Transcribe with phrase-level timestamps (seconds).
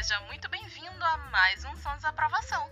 [0.00, 2.70] Seja muito bem-vindo a mais um Som Desaprovação.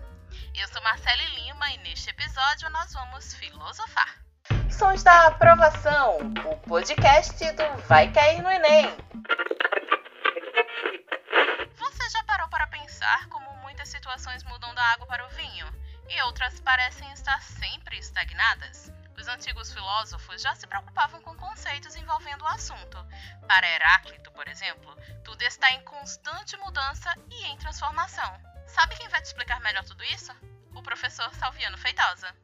[0.54, 4.22] Eu sou Marcele Lima e neste episódio nós vamos filosofar.
[4.70, 6.18] Sons da Aprovação,
[6.49, 8.86] o podcast do Vai Cair no Enem.
[11.75, 15.66] Você já parou para pensar como muitas situações mudam da água para o vinho
[16.08, 18.93] e outras parecem estar sempre estagnadas?
[19.18, 22.98] Os antigos filósofos já se preocupavam com conceitos envolvendo o assunto.
[23.48, 24.94] Para Heráclito, por exemplo,
[25.24, 28.38] tudo está em constante mudança e em transformação.
[28.66, 30.32] Sabe quem vai te explicar melhor tudo isso?
[30.74, 32.34] O professor Salviano Feitosa.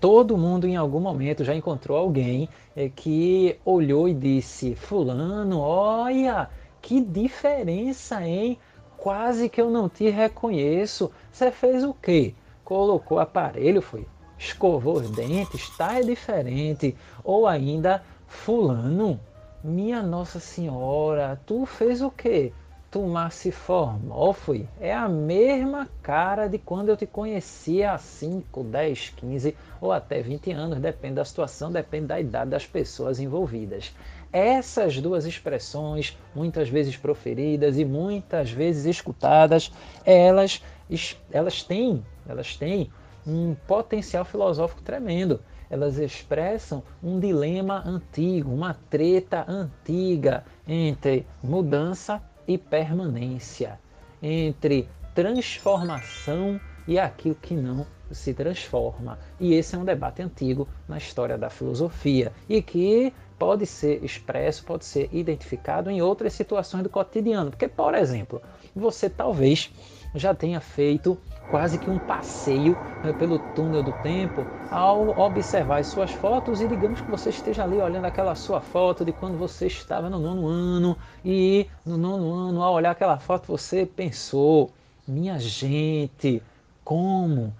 [0.00, 6.48] Todo mundo em algum momento já encontrou alguém é, que olhou e disse: Fulano, olha,
[6.80, 8.58] que diferença, hein?
[8.96, 11.10] Quase que eu não te reconheço.
[11.30, 12.34] Você fez o quê?
[12.64, 14.06] Colocou aparelho, foi?
[14.38, 16.96] Escovou os dentes, tá é diferente.
[17.22, 19.20] Ou ainda, Fulano,
[19.62, 22.52] minha Nossa Senhora, tu fez o quê?
[22.90, 24.68] Tu se formou, foi.
[24.80, 30.20] É a mesma cara de quando eu te conhecia há 5, 10, 15 ou até
[30.20, 33.94] 20 anos, depende da situação, depende da idade das pessoas envolvidas.
[34.32, 39.72] Essas duas expressões, muitas vezes proferidas e muitas vezes escutadas,
[40.04, 40.60] elas,
[41.30, 42.90] elas têm, elas têm
[43.24, 45.40] um potencial filosófico tremendo.
[45.68, 53.78] Elas expressam um dilema antigo, uma treta antiga entre mudança e permanência,
[54.22, 59.18] entre transformação e aquilo que não se transforma.
[59.38, 64.64] E esse é um debate antigo na história da filosofia e que pode ser expresso,
[64.64, 67.50] pode ser identificado em outras situações do cotidiano.
[67.50, 68.42] Porque, por exemplo,
[68.74, 69.72] você talvez
[70.14, 75.88] já tenha feito quase que um passeio né, pelo túnel do tempo ao observar as
[75.88, 79.66] suas fotos e digamos que você esteja ali olhando aquela sua foto de quando você
[79.66, 84.70] estava no nono ano e no nono ano ao olhar aquela foto você pensou
[85.06, 86.40] minha gente
[86.84, 87.52] como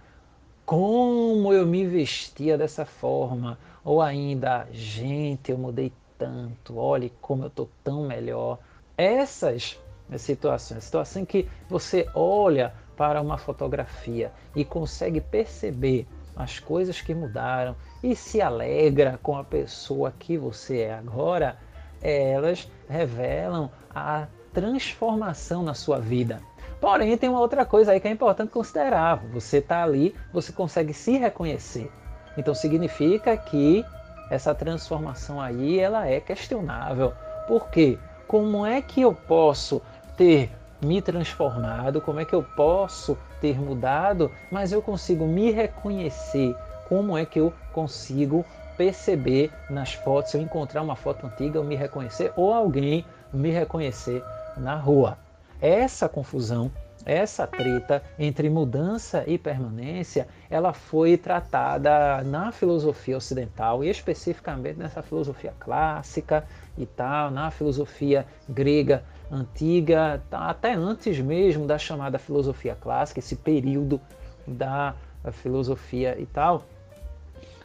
[0.70, 3.58] como eu me vestia dessa forma?
[3.84, 8.56] Ou ainda gente eu mudei tanto olhe como eu estou tão melhor.
[8.96, 9.76] Essas
[10.18, 16.06] situações situação em que você olha para uma fotografia e consegue perceber
[16.36, 21.56] as coisas que mudaram e se alegra com a pessoa que você é agora,
[22.00, 26.40] elas revelam a transformação na sua vida.
[26.80, 29.16] Porém, tem uma outra coisa aí que é importante considerar.
[29.32, 31.90] Você está ali, você consegue se reconhecer.
[32.38, 33.84] Então significa que
[34.30, 37.12] essa transformação aí ela é questionável.
[37.46, 37.98] Por quê?
[38.26, 39.82] Como é que eu posso
[40.20, 40.50] ter
[40.84, 46.54] me transformado, como é que eu posso ter mudado, mas eu consigo me reconhecer,
[46.90, 48.44] como é que eu consigo
[48.76, 53.50] perceber nas fotos, se eu encontrar uma foto antiga, eu me reconhecer, ou alguém me
[53.50, 54.22] reconhecer
[54.58, 55.16] na rua.
[55.58, 56.70] Essa confusão,
[57.06, 65.00] essa treta entre mudança e permanência, ela foi tratada na filosofia ocidental e especificamente nessa
[65.00, 66.44] filosofia clássica
[66.76, 73.36] e tal, na filosofia grega antiga, tá, até antes mesmo da chamada filosofia clássica, esse
[73.36, 74.00] período
[74.46, 74.94] da
[75.32, 76.64] filosofia e tal,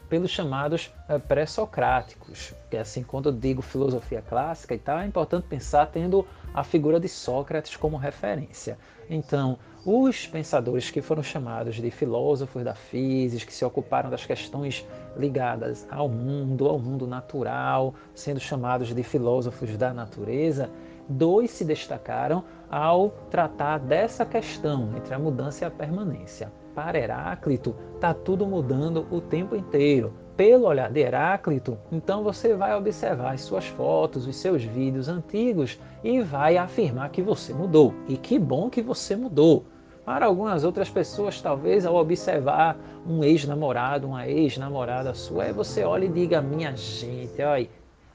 [0.08, 2.54] pelos chamados eh, pré-socráticos.
[2.70, 7.00] Que assim, quando eu digo filosofia clássica e tal, é importante pensar tendo a figura
[7.00, 8.78] de Sócrates como referência.
[9.10, 14.84] Então, os pensadores que foram chamados de filósofos da física, que se ocuparam das questões
[15.16, 20.70] ligadas ao mundo, ao mundo natural, sendo chamados de filósofos da natureza,
[21.08, 26.52] dois se destacaram ao tratar dessa questão entre a mudança e a permanência.
[26.74, 30.12] Para Heráclito, está tudo mudando o tempo inteiro.
[30.36, 35.80] Pelo olhar de Heráclito, então você vai observar as suas fotos, os seus vídeos antigos
[36.04, 37.94] e vai afirmar que você mudou.
[38.06, 39.64] E que bom que você mudou.
[40.04, 46.08] Para algumas outras pessoas, talvez ao observar um ex-namorado, uma ex-namorada sua, você olha e
[46.08, 47.68] diga: Minha gente, olha,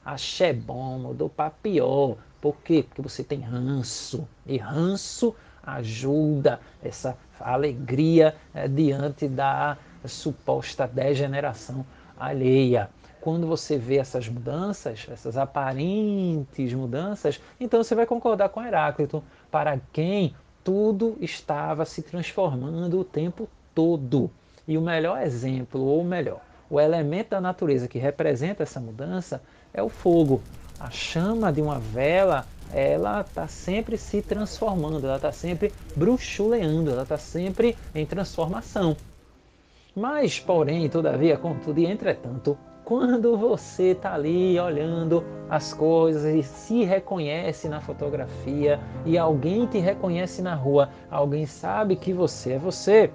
[0.04, 2.16] achei bom, mudou para pior.
[2.40, 2.84] Por quê?
[2.86, 4.26] Porque você tem ranço.
[4.46, 11.86] E ranço ajuda essa alegria é, diante da suposta degeneração
[12.18, 12.90] alheia.
[13.20, 19.78] Quando você vê essas mudanças, essas aparentes mudanças, então você vai concordar com Heráclito, para
[19.92, 20.34] quem
[20.64, 24.30] tudo estava se transformando o tempo todo.
[24.66, 29.82] E o melhor exemplo, ou melhor, o elemento da natureza que representa essa mudança é
[29.82, 30.42] o fogo.
[30.78, 37.02] A chama de uma vela ela está sempre se transformando, ela está sempre bruxuleando, ela
[37.02, 38.96] está sempre em transformação.
[39.94, 46.82] Mas, porém, todavia, contudo e entretanto, quando você está ali olhando as coisas e se
[46.82, 53.10] reconhece na fotografia e alguém te reconhece na rua, alguém sabe que você é você,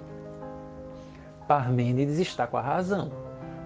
[1.48, 3.10] Parmênides está com a razão.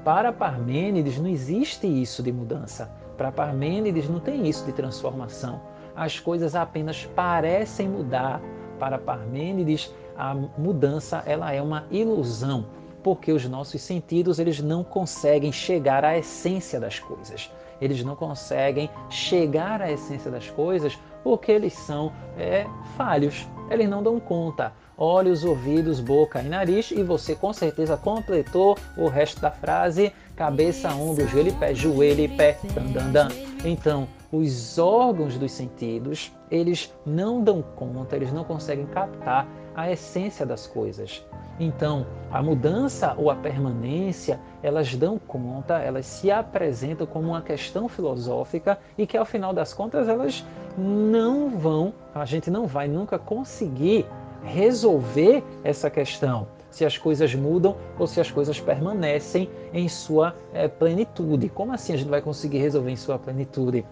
[0.05, 2.91] Para Parmênides não existe isso de mudança.
[3.17, 5.61] Para Parmênides não tem isso de transformação.
[5.95, 8.41] As coisas apenas parecem mudar.
[8.81, 12.67] Para Parmênides, a mudança ela é uma ilusão,
[13.01, 17.49] porque os nossos sentidos eles não conseguem chegar à essência das coisas.
[17.81, 22.67] Eles não conseguem chegar à essência das coisas porque eles são é,
[22.97, 23.47] falhos.
[23.71, 29.09] Eles não dão conta olhos, ouvidos, boca e nariz, e você com certeza completou o
[29.09, 33.29] resto da frase: cabeça, ombro, joelho e pé, joelho e pé, dan, dan, dan.
[33.65, 40.47] Então, os órgãos dos sentidos, eles não dão conta, eles não conseguem captar a essência
[40.47, 41.25] das coisas.
[41.61, 47.89] Então, a mudança ou a permanência, elas dão conta, elas se apresentam como uma questão
[47.89, 50.45] filosófica e que ao final das contas elas
[50.77, 54.07] não vão, a gente não vai nunca conseguir
[54.45, 60.69] resolver essa questão, se as coisas mudam ou se as coisas permanecem em sua é,
[60.69, 61.49] plenitude.
[61.49, 63.85] Como assim a gente vai conseguir resolver em sua plenitude?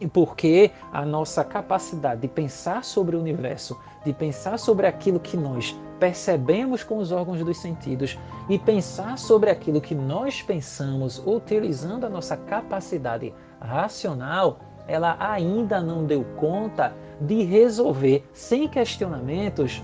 [0.00, 5.36] E porque a nossa capacidade de pensar sobre o universo, de pensar sobre aquilo que
[5.36, 8.18] nós percebemos com os órgãos dos sentidos
[8.48, 14.58] e pensar sobre aquilo que nós pensamos utilizando a nossa capacidade racional,
[14.90, 19.82] ela ainda não deu conta de resolver sem questionamentos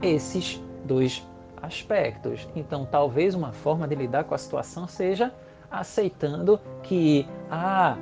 [0.00, 1.26] esses dois
[1.60, 2.48] aspectos.
[2.54, 5.34] Então, talvez uma forma de lidar com a situação seja
[5.68, 7.96] aceitando que há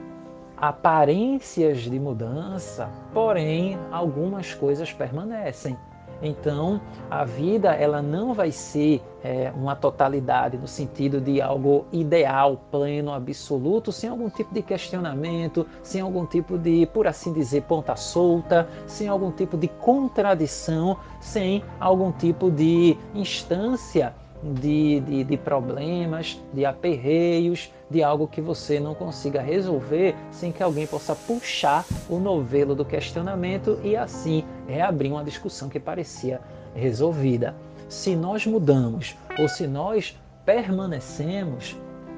[0.56, 5.78] aparências de mudança, porém algumas coisas permanecem.
[6.20, 6.80] Então,
[7.10, 13.12] a vida ela não vai ser é, uma totalidade no sentido de algo ideal, pleno,
[13.12, 18.68] absoluto, sem algum tipo de questionamento, sem algum tipo de, por assim dizer, ponta solta,
[18.86, 26.64] sem algum tipo de contradição, sem algum tipo de instância de, de, de, problemas, de
[26.64, 32.74] aperreios, de algo que você não consiga resolver sem que alguém possa puxar o novelo
[32.74, 36.40] do questionamento e assim reabrir uma discussão que parecia
[36.74, 37.54] resolvida.
[37.88, 41.76] Se nós mudamos ou se nós permanecemos,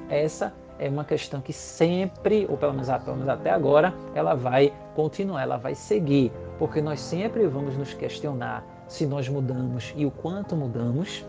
[0.09, 4.73] essa é uma questão que sempre, ou pelo menos, pelo menos até agora, ela vai
[4.95, 10.11] continuar, ela vai seguir, porque nós sempre vamos nos questionar se nós mudamos e o
[10.11, 11.23] quanto mudamos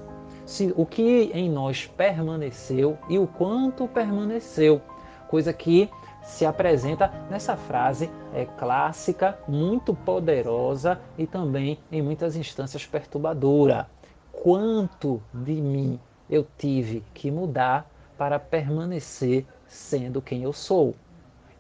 [0.45, 4.81] se o que em nós permaneceu e o quanto permaneceu,
[5.29, 5.91] coisa que
[6.23, 13.89] se apresenta nessa frase é, clássica, muito poderosa e também em muitas instâncias perturbadora.
[14.33, 15.99] Quanto de mim
[16.29, 20.95] eu tive que mudar para permanecer sendo quem eu sou?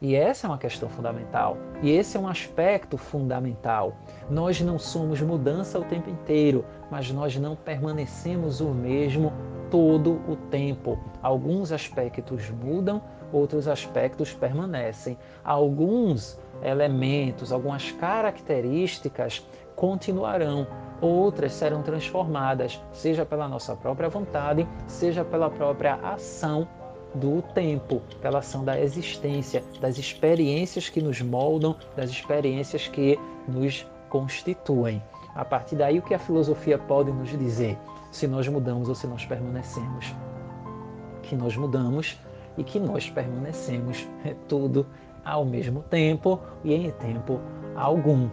[0.03, 1.57] E essa é uma questão fundamental.
[1.81, 3.95] E esse é um aspecto fundamental.
[4.29, 9.33] Nós não somos mudança o tempo inteiro, mas nós não permanecemos o mesmo
[9.71, 10.99] todo o tempo.
[11.23, 13.01] Alguns aspectos mudam,
[13.33, 15.17] outros aspectos permanecem.
[15.45, 19.47] Alguns elementos, algumas características
[19.77, 20.67] continuarão,
[21.01, 26.67] outras serão transformadas, seja pela nossa própria vontade, seja pela própria ação
[27.15, 33.87] do tempo, pela ação da existência, das experiências que nos moldam, das experiências que nos
[34.09, 35.03] constituem.
[35.35, 37.79] A partir daí, o que a filosofia pode nos dizer?
[38.11, 40.15] Se nós mudamos ou se nós permanecemos?
[41.23, 42.19] Que nós mudamos
[42.59, 44.87] e que nós permanecemos, é tudo
[45.25, 47.41] ao mesmo tempo e em tempo
[47.75, 48.29] algum.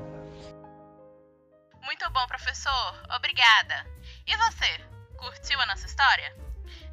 [1.82, 3.04] Muito bom, professor.
[3.16, 3.86] Obrigada.
[4.28, 4.82] E você,
[5.18, 6.38] curtiu a nossa história?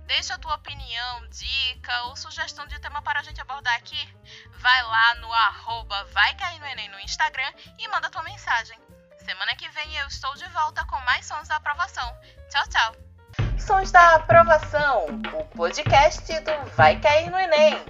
[0.06, 4.08] Deixa a tua opinião, dica ou sugestão de tema para a gente abordar aqui.
[4.52, 8.78] Vai lá no arroba vai cair no Enem no Instagram e manda tua mensagem.
[9.18, 12.16] Semana que vem eu estou de volta com mais sons da aprovação.
[12.48, 12.96] Tchau, tchau!
[13.58, 17.84] Sons da aprovação, o podcast do Vai Cair no Enem.